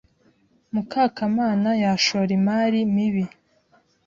Mukakamana 0.73 1.69
yashora 1.83 2.31
imari 2.39 2.79
mibi. 2.93 3.23